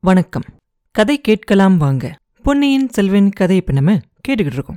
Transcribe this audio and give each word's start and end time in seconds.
வணக்கம். 0.00 0.42
கதை 0.90 1.20
கேட்கலாம் 1.20 1.76
வாங்க. 1.76 2.18
பொன்னியின் 2.42 2.88
செல்வன் 2.88 3.30
கதை 3.30 3.56
இப்ப 3.56 3.72
நம்ம 3.72 3.98
கேட்டுக்கிட்டு 4.28 4.52
இருக்கோம். 4.52 4.76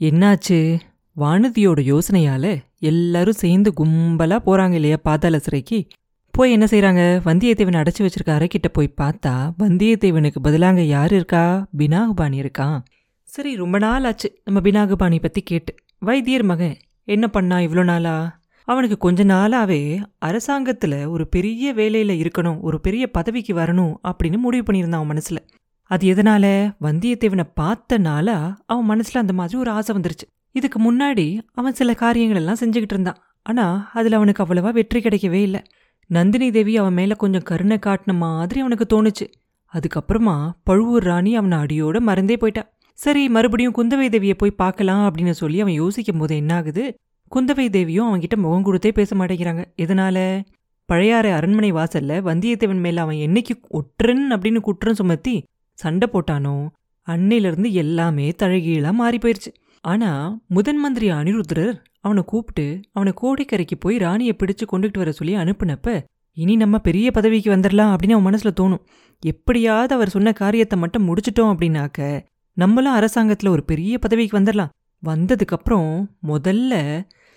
என்னாச்சு? 0.00 0.80
வானதியோட 1.16 1.98
யோசனையால 1.98 2.62
எல்லாரும் 2.78 3.34
சேர்ந்து 3.34 3.72
கும்பலா 3.76 4.38
போறாங்க 4.46 4.72
இல்லையா 4.72 4.96
பாதாள 5.02 5.38
சிறைக்கு? 5.38 5.86
போய் 6.30 6.52
என்ன 6.52 6.64
செய்கிறாங்க 6.64 7.28
வந்தியத்தேவனை 7.28 7.86
அடைச்சி 7.86 7.98
வச்சிருக்க 7.98 8.26
அறைக்கிட்ட 8.26 8.68
போய் 8.72 8.94
பார்த்தா 9.00 9.52
வந்தியத்தேவனுக்கு 9.58 10.36
பதிலாங்க 10.44 10.80
யார் 10.80 11.12
இருக்கா? 11.12 11.66
பினாகுபாணி 11.78 12.46
இருக்கான் 12.46 12.82
சரி 13.22 13.56
ரொம்ப 13.56 13.78
நாள் 13.78 14.04
ஆச்சு. 14.04 14.40
நம்ம 14.44 14.60
பினாகுபாணி 14.60 15.20
பத்தி 15.20 15.42
கேட்டு. 15.42 15.74
வைத்தியர் 15.98 16.42
மகன் 16.42 16.76
என்ன 17.04 17.28
பண்ணா 17.28 17.56
இவ்வளோ 17.56 17.84
நாளா? 17.84 18.40
அவனுக்கு 18.66 18.96
கொஞ்ச 18.98 19.24
நாளாகவே 19.24 20.02
அரசாங்கத்துல 20.24 21.08
ஒரு 21.08 21.28
பெரிய 21.28 21.72
வேலையில் 21.72 22.22
இருக்கணும் 22.22 22.60
ஒரு 22.60 22.80
பெரிய 22.80 23.10
பதவிக்கு 23.10 23.54
வரணும் 23.54 23.94
அப்படின்னு 24.02 24.36
முடிவு 24.36 24.72
பண்ணியிருந்தான் 24.72 25.00
அவன் 25.00 25.16
மனசுல. 25.16 25.36
அது 25.82 26.14
எதனால? 26.14 26.44
வந்தியத்தேவனை 26.82 27.44
பார்த்தனால 27.60 28.54
அவன் 28.66 28.88
மனசுல 28.90 29.16
அந்த 29.16 29.32
மாதிரி 29.32 29.58
ஒரு 29.58 29.70
ஆசை 29.70 29.96
வந்துருச்சு. 29.96 30.26
இதுக்கு 30.52 30.78
முன்னாடி 30.86 31.40
அவன் 31.52 31.74
சில 31.74 31.94
காரியங்கள் 31.94 32.36
எல்லாம் 32.36 32.56
செஞ்சுக்கிட்டு 32.60 32.94
இருந்தான். 32.96 33.16
ஆனா 33.42 33.90
அதில் 33.94 34.12
அவனுக்கு 34.12 34.42
அவ்வளவா 34.42 34.72
வெற்றி 34.72 35.00
கிடைக்கவே 35.00 35.40
இல்லை. 35.42 35.62
நந்தினி 36.06 36.50
தேவி 36.50 36.76
அவன் 36.76 36.92
மேல 36.92 37.14
கொஞ்சம் 37.14 37.42
கருணை 37.42 37.78
காட்டின 37.86 38.14
மாதிரி 38.14 38.60
அவனுக்கு 38.60 38.86
தோணுச்சு. 38.88 39.26
அதுக்கப்புறமா 39.72 40.50
பழுவூர் 40.64 41.02
ராணி 41.02 41.36
அவனை 41.36 41.58
அடியோட 41.58 42.00
மறந்தே 42.00 42.36
போயிட்டா. 42.36 42.74
சரி 42.92 43.28
மறுபடியும் 43.28 43.74
குந்தவை 43.74 44.08
தேவியை 44.08 44.34
போய் 44.36 44.50
பார்க்கலாம் 44.50 45.02
அப்படின்னு 45.06 45.30
சொல்லி 45.30 45.60
அவன் 45.60 45.72
யோசிக்கும் 45.72 46.18
போது 46.18 46.36
என்ன 46.36 46.54
ஆகுது 46.54 46.98
குந்தவை 47.34 47.68
தேவியும் 47.68 48.08
அவன்கிட்ட 48.08 48.36
முகம் 48.36 48.64
கொடுத்தே 48.64 48.88
பேச 48.88 49.16
மாட்டேங்கிறாங்க. 49.16 49.64
எதனால? 49.76 50.42
பழையாறை 50.84 51.30
அரண்மனை 51.30 51.72
வாசல்ல 51.72 52.18
வந்தியத்தேவன் 52.28 52.80
மேல 52.80 53.00
அவன் 53.00 53.16
என்னைக்கு 53.16 53.54
ஒற்றன் 53.68 54.32
அப்படின்னு 54.32 54.60
குற்றம் 54.60 54.94
சுமத்தி 54.94 55.44
சண்டை 55.74 56.08
போட்டானோ 56.12 56.68
அன்னையிலிருந்து 57.08 57.72
எல்லாமே 57.72 58.30
தழகீழா 58.30 58.92
மாறி 58.92 59.18
போயிருச்சு. 59.18 59.50
ஆனா 59.80 60.38
முதன் 60.46 60.76
மந்திரி 60.76 61.10
அனிருத்ரர் 61.10 61.74
அவனை 62.00 62.22
கூப்பிட்டு 62.26 62.80
அவனை 62.92 63.12
கோடிக்கரைக்கு 63.22 63.76
போய் 63.78 63.96
ராணியை 63.96 64.36
பிடிச்சு 64.38 64.64
கொண்டுகிட்டு 64.72 64.98
வர 64.98 65.12
சொல்லி 65.12 65.34
அனுப்புனப்ப 65.36 66.04
இனி 66.36 66.56
நம்ம 66.56 66.78
பெரிய 66.78 67.10
பதவிக்கு 67.10 67.50
வந்துடலாம் 67.56 67.92
அப்படின்னு 67.92 68.16
அவன் 68.16 68.26
மனசுல 68.26 68.50
தோணும். 68.60 68.82
எப்படியாவது 69.20 69.94
அவர் 69.94 70.08
சொன்ன 70.08 70.32
காரியத்தை 70.32 70.78
மட்டும் 70.78 71.06
முடிச்சிட்டோம் 71.08 71.52
அப்படின்னாக்க 71.52 72.24
நம்மளும் 72.56 72.96
அரசாங்கத்துல 72.96 73.48
ஒரு 73.48 73.64
பெரிய 73.64 73.98
பதவிக்கு 73.98 74.40
வந்துடலாம் 74.40 74.72
வந்ததுக்கப்புறம் 75.02 75.90
முதல்ல 76.28 76.74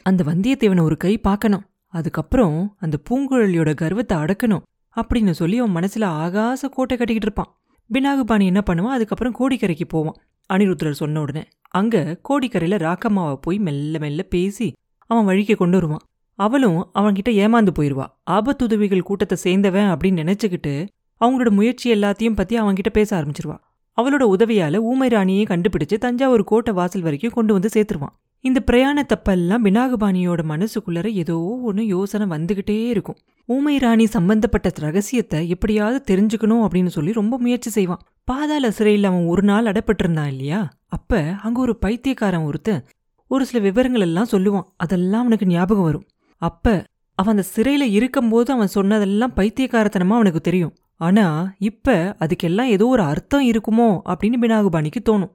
அந்த 0.10 0.22
வந்தியத்தேவனை 0.24 0.82
ஒரு 0.82 0.98
கை 0.98 1.14
பார்க்கணும். 1.28 1.64
அதுக்கப்புறம் 1.94 2.58
அந்த 2.80 2.96
பூங்குழலியோட 3.08 3.72
கர்வத்தை 3.74 4.16
அடக்கணும் 4.18 4.66
அப்படின்னு 4.96 5.34
சொல்லி 5.40 5.58
அவன் 5.58 5.76
மனசுல 5.78 6.06
ஆகாச 6.24 6.70
கோட்டை 6.76 6.96
கட்டிக்கிட்டு 6.98 7.30
இருப்பான். 7.30 7.52
பினாகுபாணி 7.90 8.46
என்ன 8.52 8.62
பண்ணுவான்? 8.70 8.96
அதுக்கப்புறம் 8.98 9.36
கோடிக்கரைக்கு 9.40 9.86
போவான். 9.88 10.18
அனிருத்ரர் 10.50 11.00
சொன்ன 11.02 11.22
உடனே 11.22 11.44
அங்க 11.80 11.96
கோடிக்கரையில 12.30 12.78
ராக்கம்மாவை 12.86 13.36
போய் 13.42 13.60
மெல்ல 13.60 14.00
மெல்ல 14.00 14.22
பேசி 14.34 14.68
அவன் 15.10 15.28
வழிக்கு 15.30 15.56
கொண்டு 15.56 15.78
வருவான். 15.78 16.04
அவளும் 16.40 16.80
அவன்கிட்ட 17.00 17.30
ஏமாந்து 17.44 17.72
போயிருவா. 17.80 18.06
ஆபத்துதவிகள் 18.32 19.08
கூட்டத்தை 19.10 19.38
சேர்ந்தவன் 19.44 19.90
அப்படின்னு 19.94 20.22
நினைச்சுக்கிட்டு 20.24 20.74
அவங்களோட 21.22 21.50
முயற்சி 21.50 21.88
எல்லாத்தையும் 21.94 22.40
பத்தி 22.40 22.56
அவன்கிட்ட 22.62 22.92
பேச 22.94 23.10
ஆரம்பிச்சிருவா. 23.20 23.58
அவளோட 23.98 24.24
உதவியால 24.36 24.82
ஊமை 24.92 25.08
ராணியை 25.10 25.46
கண்டுபிடிச்சு 25.50 25.98
தஞ்சாவூர் 25.98 26.44
கோட்டை 26.44 26.74
வாசல் 26.74 27.06
வரைக்கும் 27.08 27.36
கொண்டு 27.38 27.54
வந்து 27.54 27.72
சேர்த்துருவான். 27.76 28.16
இந்த 28.42 28.64
பிரயாணத்தப்பெல்லாம் 28.72 29.64
தப்பெல்லாம் 29.64 30.68
மனசுக்குள்ளற 30.68 31.08
ஏதோ 31.12 31.38
ஒன்று 31.40 31.86
யோசனை 31.86 32.38
வந்துகிட்டே 32.38 32.88
இருக்கும். 32.88 33.16
ஊமை 33.46 33.78
ராணி 33.78 34.06
சம்பந்தப்பட்ட 34.06 34.72
ரகசியத்தை 34.76 35.50
எப்படியாவது 35.50 36.16
தெரிஞ்சுக்கணும் 36.16 36.66
அப்படின்னு 36.66 36.88
சொல்லி 36.88 37.12
ரொம்ப 37.12 37.38
முயற்சி 37.38 37.70
செய்வான். 37.70 38.00
பாதாள 38.24 38.72
சிறையில் 38.72 39.04
அவன் 39.04 39.26
ஒரு 39.26 39.42
நாள் 39.42 39.66
அடப்பட்டிருந்தான் 39.66 40.28
இல்லையா? 40.28 40.70
அப்ப 40.88 41.36
அங்க 41.44 41.60
ஒரு 41.60 41.78
பைத்தியக்காரன் 41.78 42.44
ஒருத்தன் 42.44 42.86
ஒரு 43.28 43.46
சில 43.46 43.64
விவரங்கள் 43.64 44.02
எல்லாம் 44.02 44.28
சொல்லுவான். 44.32 44.66
அதெல்லாம் 44.78 45.20
அவனுக்கு 45.20 45.46
ஞாபகம் 45.46 45.84
வரும். 45.84 46.08
அப்ப 46.38 46.84
அவன் 47.16 47.38
அந்த 47.38 47.48
சிறையில 47.56 47.82
இருக்கும்போது 47.82 48.54
அவன் 48.54 48.68
சொன்னதெல்லாம் 48.68 49.34
பைத்தியக்காரத்தனமா 49.36 50.10
அவனுக்கு 50.10 50.42
தெரியும். 50.42 50.76
ஆனா 50.96 51.54
இப்ப 51.60 52.16
அதுக்கெல்லாம் 52.20 52.66
ஏதோ 52.66 52.88
ஒரு 52.88 53.02
அர்த்தம் 53.02 53.50
இருக்குமோ 53.50 54.00
அப்படின்னு 54.06 54.38
பினாகுபாணிக்கு 54.42 55.00
தோணும். 55.10 55.32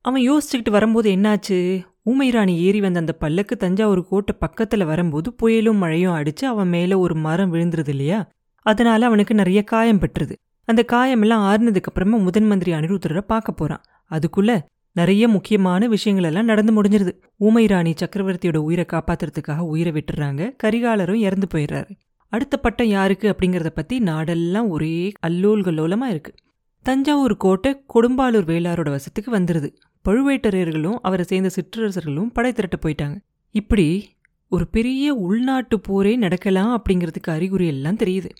அவன் 0.00 0.30
யோசிச்சுக்கிட்டு 0.30 0.70
வரும்போது 0.70 1.10
என்னாச்சு? 1.10 1.82
ஊமைராணி 2.08 2.56
ஏறி 2.56 2.80
வந்த 2.80 2.98
அந்த 2.98 3.12
பல்லக்கு 3.12 3.56
தஞ்சாவூர் 3.56 4.08
கோட்டை 4.08 4.36
பக்கத்துல 4.40 4.84
வரும்போது 4.84 5.34
புயலும் 5.42 5.76
மழையும் 5.76 6.12
அடிச்சு 6.12 6.44
அவன் 6.44 6.68
மேல 6.68 6.98
ஒரு 6.98 7.14
மரம் 7.14 7.54
விழுந்துருது 7.54 7.88
இல்லையா? 7.88 8.28
அதனால 8.62 9.06
அவனுக்கு 9.06 9.34
நிறைய 9.34 9.62
காயம் 9.62 9.98
பெற்றுது. 9.98 10.32
அந்த 10.64 10.84
காயமெல்லாம் 10.92 11.44
ஆறுனதுக்கு 11.50 11.82
அப்புறமா 11.82 12.16
முதன் 12.16 12.46
மந்திரி 12.46 12.72
அனிருத்தரை 12.72 13.20
பார்க்க 13.20 13.52
போறான். 13.52 13.82
அதுக்குள்ள 14.10 14.58
நிறைய 14.92 15.28
முக்கியமான 15.28 15.88
விஷயங்கள் 15.88 16.26
எல்லாம் 16.26 16.44
நடந்து 16.44 16.82
முடிஞ்சிருது. 16.82 17.12
ஊமை 17.36 17.66
ராணி 17.66 17.92
சக்கரவர்த்தியோட 17.92 18.56
உயிரை 18.56 18.84
காப்பாத்துறதுக்காக 18.92 19.58
உயிரை 19.58 19.92
விட்டுறாங்க. 19.92 20.56
கரிகாலரும் 20.62 21.14
இறந்து 21.14 21.46
போயிடுறாரு. 21.54 21.90
அடுத்த 22.28 22.56
பட்டம் 22.56 22.86
யாருக்கு 22.86 23.36
அப்படிங்கறத 23.36 23.66
பத்தி 23.66 23.98
நாடெல்லாம் 23.98 24.68
ஒரே 24.68 25.12
அல்லூல்கல்லோலமா 25.26 26.04
இருக்கு. 26.04 26.34
தஞ்சாவூர் 26.82 27.36
கோட்டை 27.36 27.84
கொடும்பாலூர் 27.94 28.48
வேளாரோட 28.50 28.90
வசத்துக்கு 28.90 29.32
வந்துருது. 29.32 29.74
பழுவேட்டரையர்களும் 30.08 30.98
அவரை 31.02 31.24
சேர்ந்த 31.24 31.50
சிற்றரசர்களும் 31.50 32.30
படை 32.32 32.52
திரட்ட 32.52 32.76
போயிட்டாங்க. 32.82 33.16
இப்படி 33.50 34.08
ஒரு 34.48 34.66
பெரிய 34.66 35.14
உள்நாட்டு 35.14 35.80
போரே 35.80 36.16
நடக்கலாம் 36.16 36.82
அப்படிங்கிறதுக்கு 36.82 37.30
அறிகுறி 37.30 37.66
எல்லாம் 37.66 37.96
தெரியுது. 37.96 38.30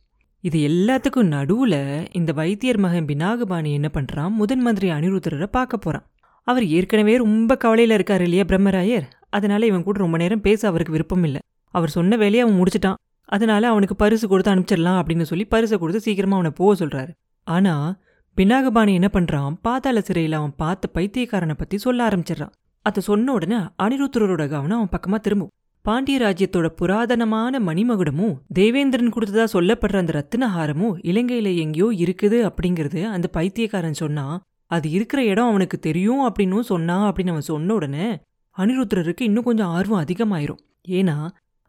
இது 0.41 0.59
எல்லாத்துக்கும் 0.69 1.33
நடுவுல 1.35 2.07
இந்த 2.13 2.33
வைத்தியர் 2.33 2.79
மகன் 2.79 3.05
பினாகபாணி 3.05 3.73
என்ன 3.73 3.91
பண்றான்? 3.93 4.31
முதன் 4.31 4.61
மந்திரி 4.61 4.91
அனிருத்தரரை 4.91 5.47
பார்க்க 5.47 5.77
போறான். 5.77 6.07
அவர் 6.43 6.67
ஏற்கனவே 6.67 7.17
ரொம்ப 7.17 7.59
கவலையில 7.65 7.97
இருக்காரு 7.99 8.21
இல்லையா 8.21 8.43
பிரம்மராயர்? 8.43 9.07
அதனால 9.31 9.67
இவன் 9.67 9.83
கூட 9.83 9.99
ரொம்ப 9.99 10.17
நேரம் 10.17 10.41
பேச 10.41 10.69
அவருக்கு 10.69 10.93
விருப்பம் 10.93 11.25
இல்லை. 11.25 11.41
அவர் 11.71 11.89
சொன்ன 11.89 12.17
வேலையை 12.17 12.41
அவன் 12.41 12.61
முடிச்சிட்டான். 12.61 12.95
அதனால 13.25 13.69
அவனுக்கு 13.69 13.97
பரிசு 13.97 14.29
கொடுத்து 14.29 14.55
அனுப்பிச்சிடலாம் 14.55 15.01
அப்படின்னு 15.01 15.23
சொல்லி 15.23 15.45
பரிசை 15.45 15.79
கொடுத்து 15.79 16.01
சீக்கிரமா 16.01 16.33
அவனை 16.33 16.51
போக 16.55 16.85
சொல்றாரு. 16.85 17.13
ஆனா 17.45 17.97
பினாகபாணி 18.39 18.93
என்ன 18.93 19.09
பண்றான்? 19.13 19.55
பாதாள 19.63 20.01
சிறையில் 20.01 20.33
அவன் 20.33 20.53
பார்த்த 20.57 20.89
பைத்தியக்காரனை 20.95 21.55
பத்தி 21.55 21.77
சொல்ல 21.79 22.09
ஆரம்பிச்சிடறான். 22.09 22.53
அதை 22.83 23.01
சொன்ன 23.03 23.33
உடனே 23.33 23.57
அனிருத்தரோட 23.83 24.49
கவனம் 24.49 24.79
அவன் 24.81 24.93
பக்கமா 24.95 25.19
திரும்பும். 25.21 25.51
பாண்டிய 25.85 26.17
ராஜ்யத்தோட 26.19 26.69
புராதனமான 26.81 27.61
மணிமகுடமும் 27.69 28.37
தேவேந்திரன் 28.55 29.13
கொடுத்ததா 29.13 29.47
சொல்லப்படுற 29.53 29.97
அந்த 29.97 30.13
ரத்தினஹாரமும் 30.19 30.95
இலங்கையில 31.11 31.55
எங்கேயோ 31.57 31.89
இருக்குது 32.05 32.39
அப்படிங்கிறது 32.51 33.03
அந்த 33.05 33.29
பைத்தியக்காரன் 33.29 33.99
சொன்னா 34.03 34.27
அது 34.67 34.91
இருக்கிற 34.91 35.25
இடம் 35.25 35.49
அவனுக்கு 35.49 35.79
தெரியும் 35.79 36.23
அப்படின்னும் 36.29 36.69
சொன்னா 36.73 36.99
அப்படின்னு 37.09 37.35
அவன் 37.35 37.49
சொன்ன 37.51 37.75
உடனே 37.75 38.09
அனிருத்ரருக்கு 38.57 39.29
இன்னும் 39.31 39.45
கொஞ்சம் 39.45 39.67
ஆர்வம் 39.67 40.05
அதிகமாயிரும். 40.05 40.63
ஏன்னா 40.89 41.17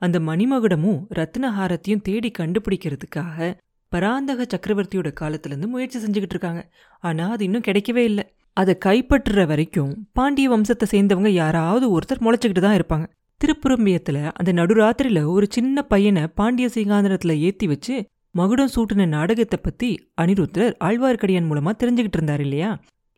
அந்த 0.01 0.19
மணிமகுடமும் 0.19 1.01
ரத்னஹாரத்தையும் 1.15 2.05
தேடி 2.09 2.31
கண்டுபிடிக்கிறதுக்காக 2.39 3.57
பராந்தக 3.91 4.45
சக்கரவர்த்தியோட 4.53 5.09
காலத்திலேருந்து 5.21 5.73
முயற்சி 5.73 5.97
செஞ்சுக்கிட்டு 5.99 6.35
இருக்காங்க. 6.35 6.61
ஆனால் 7.03 7.31
அது 7.35 7.43
இன்னும் 7.47 7.65
கிடைக்கவே 7.67 8.03
இல்லை. 8.11 8.25
அதை 8.57 8.73
கைப்பற்றுற 8.85 9.41
வரைக்கும் 9.47 9.91
பாண்டிய 10.13 10.47
வம்சத்தை 10.49 10.85
சேர்ந்தவங்க 10.91 11.27
யாராவது 11.27 11.85
ஒருத்தர் 11.95 12.23
முளைச்சிக்கிட்டு 12.25 12.63
தான் 12.65 12.77
இருப்பாங்க. 12.79 13.05
திருப்புரம்பியத்தில் 13.41 14.21
அந்த 14.39 14.51
நடுராத்திரியில் 14.51 15.29
ஒரு 15.33 15.45
சின்ன 15.49 15.81
பையனை 15.81 16.23
பாண்டிய 16.39 16.67
சிங்காந்தனத்தில் 16.75 17.41
ஏற்றி 17.47 17.67
வச்சு 17.67 17.95
மகுடம் 18.35 18.71
சூட்டின 18.75 19.05
நாடகத்தை 19.07 19.57
பற்றி 19.61 19.89
அனிருத்தர் 20.21 20.73
ஆழ்வார்க்கடியான் 20.87 21.47
மூலமாக 21.51 21.75
தெரிஞ்சுக்கிட்டு 21.81 22.17
இருந்தார் 22.19 22.43
இல்லையா? 22.45 22.71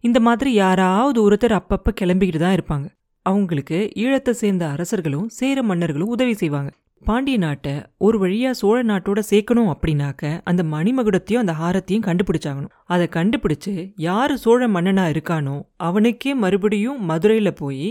இந்த 0.03 0.19
மாதிரி 0.19 0.51
யாராவது 0.53 1.19
ஒருத்தர் 1.25 1.55
அப்பப்போ 1.59 1.91
கிளம்பிக்கிட்டு 2.01 2.41
தான் 2.43 2.55
இருப்பாங்க. 2.57 2.87
அவங்களுக்கு 3.25 3.79
ஈழத்தை 4.03 4.33
சேர்ந்த 4.41 4.63
அரசர்களும் 4.75 5.27
சேர 5.39 5.63
மன்னர்களும் 5.63 6.13
உதவி 6.15 6.33
செய்வாங்க. 6.33 6.71
பாண்டிய 7.05 7.37
நாட்டை 7.37 7.71
ஒரு 7.97 8.17
வழியா 8.23 8.49
சோழ 8.51 8.83
நாட்டோட 8.83 9.19
சேர்க்கணும் 9.29 9.69
அப்படின்னாக்க 9.73 10.41
அந்த 10.43 10.63
மணிமகுடத்தையும் 10.63 11.41
அந்த 11.43 11.53
ஹாரத்தையும் 11.61 12.05
கண்டுபிடிச்சாகணும். 12.07 12.73
அதை 12.85 13.07
கண்டுபிடிச்சு 13.11 13.73
யாரு 13.95 14.37
சோழ 14.37 14.67
மன்னனா 14.67 15.05
இருக்கானோ 15.13 15.55
அவனுக்கே 15.77 16.33
மறுபடியும் 16.33 16.99
மதுரையில 17.09 17.51
போய் 17.51 17.87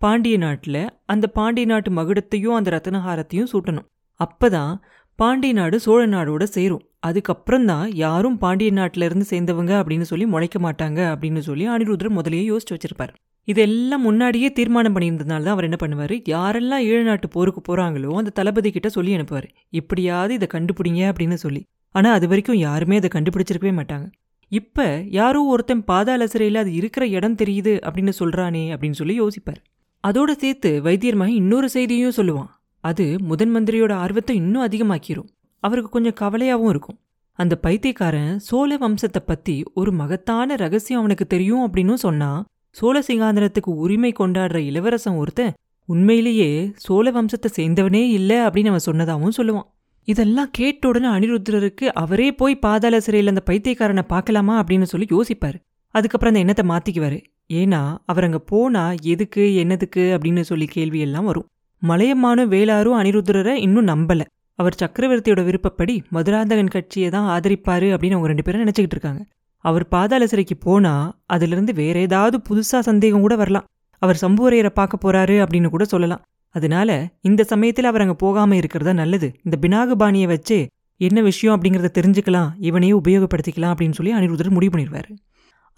பாண்டிய 0.00 0.38
நாட்டுல 0.38 0.78
அந்த 1.06 1.26
பாண்டிய 1.26 1.66
நாட்டு 1.66 1.90
மகுடத்தையும் 1.90 2.56
அந்த 2.58 2.70
ரத்தனஹாரத்தையும் 2.76 3.50
சூட்டணும். 3.52 3.86
அப்பதான் 4.20 4.72
பாண்டிய 5.18 5.52
நாடு 5.52 5.76
சோழ 5.80 6.06
நாடோட 6.06 6.42
சேரும். 6.56 6.84
அதுக்கப்புறம் 7.00 7.66
தான் 7.66 7.86
யாரும் 8.04 8.38
பாண்டிய 8.38 8.70
நாட்டிலேருந்து 8.72 9.26
சேர்ந்தவங்க 9.30 9.72
அப்படின்னு 9.80 10.06
சொல்லி 10.12 10.26
முளைக்க 10.26 10.58
மாட்டாங்க 10.58 11.00
அப்படின்னு 11.12 11.38
சொல்லி 11.38 11.68
அனிருத்ரர் 11.68 12.16
முதலையே 12.18 12.44
யோசிச்சு 12.50 12.74
வச்சிருப்பார். 12.74 13.12
இதெல்லாம் 13.48 14.04
முன்னாடியே 14.06 14.48
தீர்மானம் 14.52 14.94
பண்ணியிருந்ததுனால 14.94 15.44
தான் 15.46 15.54
அவர் 15.56 15.66
என்ன 15.68 15.78
பண்ணுவார்? 15.80 16.14
யாரெல்லாம் 16.34 16.84
ஈழ 16.88 17.00
நாட்டு 17.02 17.28
போருக்கு 17.28 17.60
போகிறாங்களோ 17.68 18.10
அந்த 18.20 18.30
தளபதி 18.30 18.70
கிட்ட 18.70 18.88
சொல்லி 18.88 19.12
அனுப்புவார். 19.16 19.48
இப்படியாவது 19.70 20.34
இதை 20.34 20.48
கண்டுபிடிங்க 20.52 21.02
அப்படின்னு 21.10 21.34
சொல்லி. 21.34 21.62
ஆனால் 21.94 22.12
அது 22.12 22.28
வரைக்கும் 22.28 22.60
யாருமே 22.66 22.96
அதை 22.96 23.10
கண்டுபிடிச்சிருக்கவே 23.14 23.74
மாட்டாங்க. 23.80 24.06
இப்போ 24.52 24.86
யாரோ 25.10 25.40
ஒருத்தன் 25.52 25.84
பாதாள 25.84 26.26
சிறையில் 26.26 26.62
அது 26.62 26.72
இருக்கிற 26.74 27.04
இடம் 27.06 27.38
தெரியுது 27.42 27.74
அப்படின்னு 27.86 28.12
சொல்கிறானே 28.18 28.64
அப்படின்னு 28.74 28.98
சொல்லி 29.00 29.14
யோசிப்பார். 29.20 29.60
அதோட 30.04 30.30
சேர்த்து 30.36 30.70
வைத்தியர் 30.82 31.18
மகன் 31.20 31.38
இன்னொரு 31.42 31.68
செய்தியும் 31.68 32.16
சொல்லுவான். 32.16 32.50
அது 32.84 33.04
முதன் 33.28 33.52
மந்திரியோட 33.54 33.92
ஆர்வத்தை 34.04 34.34
இன்னும் 34.36 34.64
அதிகமாக்கிரும். 34.66 35.28
அவருக்கு 35.62 35.90
கொஞ்சம் 35.90 36.18
கவலையாகவும் 36.20 36.72
இருக்கும். 36.74 36.98
அந்த 37.38 37.54
பைத்தியக்காரன் 37.56 38.34
சோழ 38.38 38.76
வம்சத்தை 38.76 39.20
பற்றி 39.26 39.54
ஒரு 39.74 39.92
மகத்தான 39.92 40.56
ரகசியம் 40.56 41.00
அவனுக்கு 41.00 41.26
தெரியும் 41.26 41.64
அப்படின்னு 41.66 41.94
சொன்னா 42.06 42.30
சோழ 42.78 42.96
சிங்காந்தனத்துக்கு 43.08 43.70
உரிமை 43.84 44.10
கொண்டாடுற 44.18 44.58
இளவரசன் 44.70 45.18
ஒருத்தன் 45.22 45.52
உண்மையிலேயே 45.88 46.48
சோழ 46.84 47.06
வம்சத்தை 47.10 47.48
சேர்ந்தவனே 47.56 48.02
இல்லை 48.18 48.38
அப்படின்னு 48.46 48.70
அவன் 48.72 48.86
சொன்னதாகவும் 48.86 49.36
சொல்லுவான். 49.38 49.68
இதெல்லாம் 50.08 50.50
கேட்ட 50.52 50.88
உடனே 50.88 51.08
அனிருத்ரருக்கு 51.08 51.86
அவரே 52.02 52.28
போய் 52.32 52.62
பாதாள 52.64 53.00
சிறையில் 53.00 53.32
அந்த 53.32 53.42
பைத்தியக்காரனை 53.50 54.04
பார்க்கலாமா 54.12 54.54
அப்படின்னு 54.60 54.86
சொல்லி 54.92 55.06
யோசிப்பாரு. 55.10 55.58
அதுக்கப்புறம் 55.94 56.32
அந்த 56.32 56.44
எண்ணத்தை 56.44 56.64
மாற்றிக்குவார் 56.72 57.18
ஏன்னா 57.60 57.80
அவர் 58.10 58.26
அங்கே 58.26 58.40
போனா 58.50 58.84
எதுக்கு 59.12 59.42
என்னதுக்கு 59.62 60.04
அப்படின்னு 60.16 60.44
சொல்லி 60.50 60.68
கேள்வியெல்லாம் 60.74 61.28
வரும். 61.30 61.48
மலையம்மானும் 61.82 62.52
வேளாரும் 62.54 62.98
அனிருத்ரரை 63.00 63.54
இன்னும் 63.66 63.90
நம்பல. 63.92 64.22
அவர் 64.58 64.78
சக்கரவர்த்தியோட 64.82 65.40
விருப்பப்படி 65.44 65.94
மதுராந்தகன் 66.16 66.74
கட்சியை 66.74 67.08
தான் 67.14 67.28
ஆதரிப்பாரு 67.34 67.88
அப்படின்னு 67.94 68.16
அவங்க 68.16 68.30
ரெண்டு 68.32 68.46
பேரும் 68.46 68.62
நினச்சிக்கிட்டு 68.64 68.96
இருக்காங்க. 68.96 69.22
அவர் 69.64 69.84
பாதாள 69.88 70.26
சிறைக்கு 70.26 70.56
போனா 70.56 70.94
அதிலிருந்து 71.26 71.72
வேற 71.72 71.98
ஏதாவது 71.98 72.36
புதுசா 72.48 72.78
சந்தேகம் 72.88 73.20
கூட 73.20 73.34
வரலாம். 73.36 73.66
அவர் 74.02 74.22
சம்புவரையரை 74.22 74.72
பார்க்க 74.74 75.04
போறாரு 75.04 75.36
அப்படின்னு 75.44 75.68
கூட 75.68 75.84
சொல்லலாம். 75.84 76.22
அதனால 76.54 76.90
இந்த 77.20 77.42
சமயத்தில் 77.44 77.84
அவர் 77.84 78.00
அங்கே 78.00 78.16
போகாம 78.18 78.56
இருக்கிறதா 78.56 78.92
நல்லது. 78.92 79.28
இந்த 79.42 79.56
பினாகபாணியை 79.60 80.26
வச்சு 80.26 80.58
என்ன 81.00 81.20
விஷயம் 81.20 81.54
அப்படிங்கிறத 81.56 81.90
தெரிஞ்சுக்கலாம் 81.98 82.50
இவனையே 82.58 82.94
உபயோகப்படுத்திக்கலாம் 82.94 83.72
அப்படின்னு 83.74 83.96
சொல்லி 83.98 84.12
அனிருத்தர் 84.14 84.56
முடிவு 84.56 84.72
பண்ணிடுவாரு. 84.74 85.12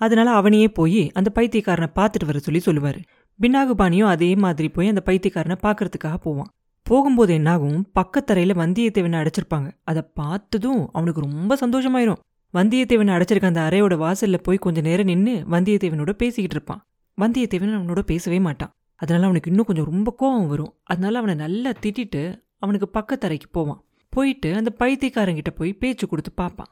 அதனால 0.01 0.31
அவனையே 0.31 0.69
போய் 0.69 1.03
அந்த 1.15 1.29
பைத்தியக்காரனை 1.35 1.89
பார்த்துட்டு 1.99 2.29
வர 2.31 2.39
சொல்லி 2.39 2.61
சொல்லுவார். 2.61 3.01
பினாகுபாணியும் 3.39 4.13
அதே 4.15 4.31
மாதிரி 4.35 4.69
போய் 4.69 4.89
அந்த 4.89 5.03
பைத்தியக்காரனை 5.05 5.57
பார்க்கறதுக்காக 5.63 6.17
போவான். 6.17 6.51
போகும்போது 6.87 7.33
என்னாகும்? 7.35 7.79
பக்கத்தரையில் 7.95 8.61
வந்தியத்தேவனை 8.63 9.17
அடைச்சிருப்பாங்க. 9.21 9.69
அதை 9.85 10.03
பார்த்ததும் 10.15 10.83
அவனுக்கு 10.93 11.21
ரொம்ப 11.21 11.53
சந்தோஷமாயிரும். 11.61 12.21
வந்தியத்தேவன் 12.55 13.13
அடைச்சிருக்க 13.15 13.45
அந்த 13.45 13.61
அறையோட 13.61 13.95
வாசல்ல 14.05 14.39
போய் 14.39 14.57
கொஞ்ச 14.57 14.81
நேரம் 14.81 15.07
நின்று 15.07 15.45
வந்தியத்தேவனோட 15.51 16.13
பேசிக்கிட்டு 16.13 16.55
இருப்பான். 16.55 16.87
வந்தியத்தேவன் 17.21 17.77
அவனோட 17.79 17.99
பேசவே 17.99 18.39
மாட்டான். 18.39 18.73
அதனால 18.97 19.25
அவனுக்கு 19.25 19.51
இன்னும் 19.51 19.65
கொஞ்சம் 19.65 19.85
ரொம்ப 19.85 20.15
கோவம் 20.21 20.47
வரும். 20.47 20.75
அதனால 20.83 21.19
அவனை 21.19 21.35
நல்லா 21.35 21.71
திட்டிட்டு 21.71 22.43
அவனுக்கு 22.59 23.01
பக்கத்தரைக்கு 23.01 23.49
போவான். 23.53 23.85
போயிட்டு 24.09 24.55
அந்த 24.55 24.75
பைத்தியக்காரங்கிட்ட 24.79 25.51
போய் 25.55 25.73
பேச்சு 25.73 26.09
கொடுத்து 26.09 26.33
பார்ப்பான். 26.33 26.67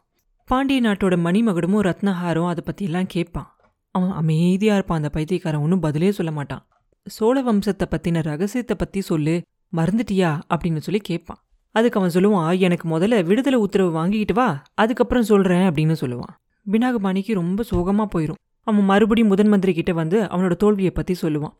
பாண்டிய 0.44 0.80
நாட்டோட 0.80 1.16
மணிமகுடமும் 1.26 1.90
ரத்னஹாரம் 1.90 2.46
அதை 2.46 2.64
பற்றியெல்லாம் 2.64 3.06
கேட்பான். 3.06 3.56
அவன் 3.90 4.10
அமைதியாக 4.10 4.78
இருப்பான். 4.78 4.98
அந்த 4.98 5.10
பைத்தியக்காரன் 5.10 5.60
ஒன்றும் 5.60 5.80
பதிலே 5.80 6.12
சொல்ல 6.12 6.32
மாட்டான். 6.32 6.68
சோழ 7.06 7.42
வம்சத்தை 7.42 7.86
பற்றின 7.90 8.22
ரகசியத்தை 8.22 8.76
பற்றி 8.76 9.00
சொல்லு 9.00 9.42
மறந்துட்டியா? 9.76 10.40
அப்படின்னு 10.54 10.76
சொல்லி 10.76 11.00
கேட்பான். 11.00 11.43
அதுக்கு 11.74 11.98
அவன் 12.00 12.14
சொல்லுவான் 12.16 12.58
எனக்கு 12.58 12.86
முதல்ல 12.94 13.24
விடுதலை 13.24 13.58
உத்தரவு 13.58 13.90
வாங்கிக்கிட்டு 13.90 14.34
வா 14.34 14.48
அதுக்கப்புறம் 14.74 15.28
சொல்கிறேன் 15.30 15.66
அப்படின்னு 15.68 15.96
சொல்லுவான் 16.02 16.34
பினாகபாணிக்கு 16.66 17.32
ரொம்ப 17.34 17.62
சோகமாக 17.62 18.08
போயிடும் 18.14 18.40
அவன் 18.66 18.84
மறுபடியும் 18.84 19.28
முதன் 19.28 19.48
மந்திரி 19.48 19.72
கிட்ட 19.74 19.92
வந்து 19.92 20.18
அவனோட 20.24 20.54
தோல்வியை 20.56 20.90
பற்றி 20.90 21.14
சொல்லுவான். 21.22 21.54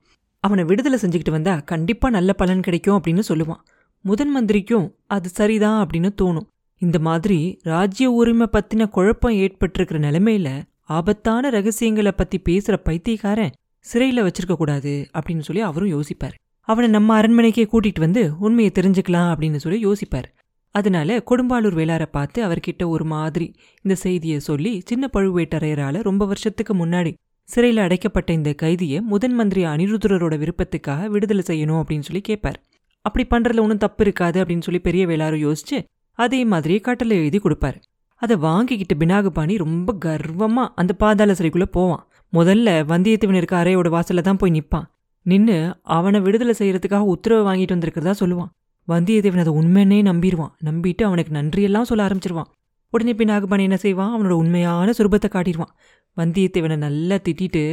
அவனை 0.45 0.63
விடுதலை 0.65 0.99
செஞ்சுக்கிட்டு 1.03 1.31
வந்தா 1.31 1.55
கண்டிப்பாக 1.71 2.15
நல்ல 2.17 2.31
பலன் 2.33 2.63
கிடைக்கும் 2.67 2.97
அப்படின்னு 2.99 3.23
சொல்லுவான். 3.29 3.61
முதன் 4.05 4.31
மந்திரிக்கும் 4.31 4.87
அது 5.07 5.29
சரிதான் 5.29 5.79
அப்படின்னு 5.83 6.11
தோணும். 6.23 6.47
இந்த 6.83 6.99
மாதிரி 6.99 7.39
ராஜ்ய 7.63 8.07
உரிமை 8.11 8.47
பற்றின 8.53 8.89
குழப்பம் 8.89 9.37
ஏற்பட்டிருக்கிற 9.45 9.99
நிலைமையில 10.07 10.49
ஆபத்தான 10.97 11.51
ரகசியங்களை 11.51 12.13
பற்றி 12.13 12.39
பேசுகிற 12.39 12.77
பைத்தியக்காரன் 12.89 13.55
சிறையில் 13.85 14.27
வச்சிருக்க 14.27 14.55
கூடாது 14.57 14.95
அப்படின்னு 15.17 15.47
சொல்லி 15.49 15.63
அவரும் 15.63 15.95
யோசிப்பார். 15.95 16.37
அவனை 16.69 16.89
நம்ம 16.89 17.21
அரண்மனைக்கே 17.21 17.65
கூட்டிகிட்டு 17.73 18.03
வந்து 18.07 18.23
உண்மையை 18.39 18.73
தெரிஞ்சுக்கலாம் 18.75 19.31
அப்படின்னு 19.33 19.57
சொல்லி 19.57 19.79
யோசிப்பார். 19.87 20.29
அதனால 20.75 21.17
கொடும்பாலூர் 21.31 21.77
வேளாரை 21.81 22.07
பார்த்து 22.11 22.39
அவர்கிட்ட 22.47 22.85
ஒரு 22.87 23.05
மாதிரி 23.05 23.47
இந்த 23.85 23.95
செய்தியை 23.95 24.39
சொல்லி 24.41 24.73
சின்ன 24.85 25.11
பழுவேட்டரையரால் 25.13 25.99
ரொம்ப 26.03 26.25
வருஷத்துக்கு 26.27 26.75
முன்னாடி 26.75 27.13
சிறையில் 27.49 27.79
அடைக்கப்பட்ட 27.79 28.33
இந்த 28.33 28.51
கைதியை 28.63 29.01
முதன் 29.01 29.35
மந்திரி 29.35 29.65
அனிருத்ரரோட 29.65 30.35
விருப்பத்துக்காக 30.43 31.07
விடுதலை 31.07 31.43
செய்யணும் 31.47 31.81
அப்படின்னு 31.81 32.07
சொல்லி 32.09 32.21
கேட்பார் 32.21 32.59
அப்படி 33.03 33.25
பண்ணுறதுல 33.31 33.65
ஒன்றும் 33.65 33.79
தப்பு 33.79 34.03
இருக்காது 34.05 34.39
அப்படின்னு 34.43 34.67
சொல்லி 34.67 34.81
பெரிய 34.81 35.07
வேளாரும் 35.07 35.45
யோசிச்சு 35.47 35.79
அதே 36.19 36.41
மாதிரியே 36.45 36.81
கட்டளை 36.81 37.15
எழுதி 37.17 37.39
கொடுப்பார். 37.39 37.79
அதை 38.23 38.37
வாங்கிக்கிட்டு 38.37 38.95
பினாகுபாணி 38.95 39.55
ரொம்ப 39.57 39.93
கர்வமாக 40.05 40.73
அந்த 40.75 40.93
பாதாள 40.93 41.33
சிறைக்குள்ளே 41.33 41.69
போவான். 41.71 42.03
முதல்ல 42.33 42.69
வந்தியத்தேவன் 42.93 43.39
இருக்க 43.41 43.57
அறையோட 43.63 43.89
வாசலில் 43.89 44.27
தான் 44.29 44.37
போய் 44.37 44.55
நிற்பான் 44.57 44.87
நின்று 45.27 45.57
அவனை 45.97 46.21
விடுதலை 46.21 46.55
செய்யறதுக்காக 46.59 47.13
உத்தரவு 47.15 47.43
வாங்கிட்டு 47.49 47.75
வந்திருக்கிறதா 47.77 48.15
சொல்லுவான். 48.23 48.51
வந்தியத்தேவன் 48.89 49.43
அதை 49.45 49.53
உண்மைன்னே 49.61 49.99
நம்பிடுவான் 50.11 50.53
நம்பிட்டு 50.69 51.03
அவனுக்கு 51.03 51.33
நன்றியெல்லாம் 51.39 51.89
சொல்ல 51.91 52.03
ஆரம்பிச்சிருவான். 52.07 52.51
உடனே 52.91 53.13
பினாகுபாணி 53.13 53.63
என்ன 53.69 53.77
செய்வான்? 53.77 54.13
அவனோட 54.15 54.35
உண்மையான 54.43 54.95
சுரூபத்தை 54.99 55.29
காட்டிடுவான். 55.31 55.73
வந்தியத்தேவனை 56.17 56.77
நல்லா 56.77 57.17
திட்டிட்டு 57.29 57.65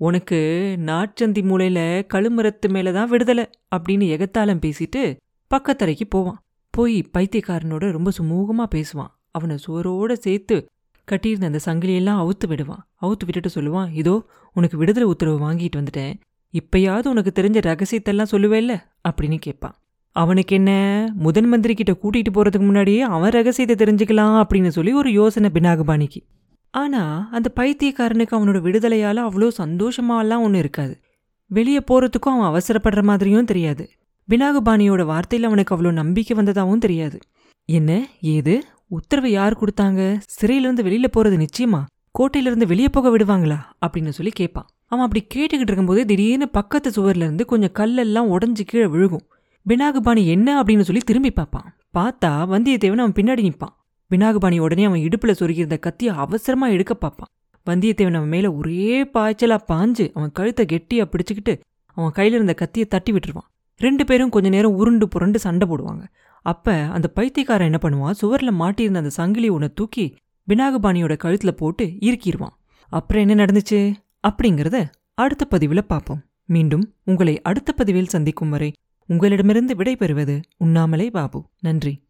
உனக்கு 0.00 0.38
நாச்சந்தி 0.88 1.42
மூலையில் 1.48 1.84
கழுமரத்து 2.12 2.68
மேலே 2.68 2.92
தான் 2.92 3.10
விடுதலை 3.10 3.44
அப்படின்னு 3.74 4.06
எகத்தாலம் 4.14 4.62
பேசிட்டு 4.64 5.02
பக்கத்தரைக்கு 5.50 6.06
போவான். 6.08 6.38
போய் 6.74 6.96
பைத்தியக்காரனோட 7.16 7.84
ரொம்ப 7.90 8.10
சுமூகமாக 8.18 8.68
பேசுவான். 8.76 9.12
அவனை 9.30 9.56
சுவரோடு 9.66 10.14
சேர்த்து 10.26 10.56
கட்டியிருந்த 11.08 11.50
அந்த 11.50 11.60
சங்கிலியெல்லாம் 11.66 12.20
அவுத்து 12.22 12.46
விடுவான். 12.46 12.82
அவுத்து 13.04 13.24
விட்டுட்டு 13.26 13.50
சொல்லுவான் 13.56 13.90
இதோ 14.00 14.14
உனக்கு 14.56 14.76
விடுதலை 14.82 15.06
உத்தரவு 15.12 15.38
வாங்கிட்டு 15.46 15.78
வந்துட்டேன். 15.80 16.14
இப்பயாவது 16.52 17.08
உனக்கு 17.08 17.42
தெரிஞ்ச 17.42 17.60
ரகசியத்தெல்லாம் 17.66 18.26
சொல்லுவேல்ல 18.30 18.80
அப்படின்னு 19.08 19.36
கேட்பான். 19.38 19.74
அவனுக்கு 20.10 20.54
என்ன? 20.54 20.70
முதன் 21.14 21.48
மந்திரி 21.48 21.74
கிட்ட 21.74 21.92
கூட்டிட்டு 21.92 22.34
போறதுக்கு 22.34 22.58
முன்னாடியே 22.58 23.00
அவன் 23.00 23.30
ரகசியத்தை 23.30 23.86
தெரிஞ்சுக்கலாம் 23.86 24.42
அப்படின்னு 24.42 24.68
சொல்லி 24.68 24.92
ஒரு 24.92 25.12
யோசனை 25.12 25.50
பினாகபாணிக்கு. 25.54 26.20
ஆனா 26.70 27.28
அந்த 27.30 27.52
பைத்தியக்காரனுக்கு 27.56 28.36
அவனோட 28.38 28.58
விடுதலையால 28.60 29.18
அவ்வளோ 29.18 29.48
சந்தோஷமாலாம் 29.58 30.38
ஒன்றும் 30.38 30.54
இருக்காது. 30.54 31.00
வெளியே 31.46 31.78
போறதுக்கும் 31.78 32.36
அவன் 32.36 32.50
அவசரப்படுற 32.52 33.02
மாதிரியும் 33.02 33.44
தெரியாது. 33.44 33.90
பினாகுபாணியோட 34.28 35.04
வார்த்தையில் 35.04 35.42
அவனுக்கு 35.42 35.74
அவ்வளோ 35.74 35.92
நம்பிக்கை 35.92 36.36
வந்ததாகவும் 36.36 36.78
தெரியாது. 36.78 37.18
என்ன? 37.64 38.06
ஏது? 38.20 38.64
உத்தரவு 38.88 39.30
யார் 39.30 39.58
கொடுத்தாங்க? 39.58 40.18
சிறையிலிருந்து 40.26 40.82
வெளியில 40.82 41.04
போறது 41.16 41.46
நிச்சயமா? 41.46 41.82
கோட்டையிலிருந்து 42.18 42.66
வெளியே 42.66 42.88
போக 42.88 43.16
விடுவாங்களா? 43.16 43.58
அப்படின்னு 43.86 44.08
சொல்லி 44.08 44.32
கேட்பான். 44.34 44.66
அவன் 44.86 45.04
அப்படி 45.04 45.26
கேட்டுக்கிட்டு 45.34 45.68
இருக்கும்போதே 45.68 46.04
திடீர்னு 46.04 46.48
பக்கத்து 46.48 46.90
சுவர்லேருந்து 46.90 47.44
கொஞ்சம் 47.44 47.72
கல்லெல்லாம் 47.78 48.30
உடஞ்சி 48.34 48.60
கீழே 48.60 48.84
விழுகும். 48.84 49.24
பினாகுபாணி 49.68 50.26
என்ன 50.26 50.62
அப்படின்னு 50.62 50.80
சொல்லி 50.80 51.00
திரும்பி 51.00 51.30
பார்ப்பான். 51.30 51.74
பார்த்தா 51.98 52.30
வந்தியத்தேவன் 52.52 53.02
அவன் 53.04 53.12
பின்னாடி 53.12 53.42
நிற்பான். 53.48 53.74
பினாகுபாணி 54.10 54.58
உடனே 54.60 54.84
அவன் 54.84 55.00
இடுப்பில் 55.00 55.34
சொருகியிருந்த 55.38 55.78
கத்தியை 55.78 56.14
அவசரமா 56.14 56.68
எடுக்க 56.68 56.94
பார்ப்பான். 56.94 57.30
வந்தியத்தேவன் 57.70 58.14
அவன் 58.14 58.28
மேலே 58.28 58.46
ஒரே 58.46 59.04
பாய்ச்சலா 59.04 59.58
பாஞ்சு 59.68 60.10
அவன் 60.14 60.32
கழுத்தை 60.32 60.66
கெட்டியாக 60.66 61.10
பிடிச்சிக்கிட்டு 61.12 61.60
அவன் 61.96 62.10
கையில் 62.10 62.34
இருந்த 62.34 62.54
கத்தியை 62.54 62.88
தட்டி 62.88 63.12
விட்டுருவான். 63.12 63.48
ரெண்டு 63.76 64.04
பேரும் 64.04 64.30
கொஞ்ச 64.30 64.48
நேரம் 64.48 64.74
உருண்டு 64.74 65.08
புரண்டு 65.08 65.38
சண்டை 65.38 65.68
போடுவாங்க. 65.68 66.04
அப்போ 66.42 66.72
அந்த 66.72 67.08
பைத்தியக்காரன் 67.08 67.72
என்ன 67.72 67.78
பண்ணுவான்? 67.82 68.10
சுவரில் 68.10 68.52
மாட்டியிருந்த 68.52 69.02
அந்த 69.02 69.08
சங்கிலி 69.08 69.48
ஒன்று 69.48 69.72
தூக்கி 69.72 70.14
விநாகபாணியோட 70.48 71.16
கழுத்துல 71.24 71.50
போட்டு 71.50 71.86
இறுக்கிடுவான் 71.86 72.56
அப்புறம் 72.88 73.28
என்ன 73.28 73.44
நடந்துச்சு? 73.44 73.94
அப்படிங்கிறத 74.28 74.90
அடுத்த 75.14 75.44
பதிவில் 75.44 75.86
பார்ப்போம். 75.86 76.22
மீண்டும் 76.46 76.94
உங்களை 77.04 77.42
அடுத்த 77.42 77.72
பதிவில் 77.72 78.06
சந்திக்கும் 78.06 78.50
வரை 78.50 78.72
உங்களிடமிருந்து 79.06 79.74
விடைபெறுவது 79.74 80.42
உண்ணாமலே 80.56 81.10
பாபு. 81.10 81.48
நன்றி. 81.60 82.04